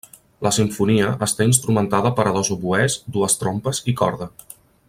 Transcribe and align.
La 0.45 0.51
simfonia 0.55 1.09
està 1.25 1.47
instrumentada 1.51 2.13
per 2.21 2.27
a 2.31 2.33
dos 2.39 2.51
oboès, 2.59 2.99
dues 3.19 3.41
trompes 3.43 3.87
i 3.93 3.99
corda. 4.05 4.33